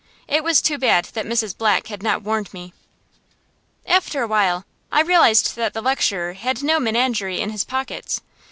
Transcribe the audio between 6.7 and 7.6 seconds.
menagerie in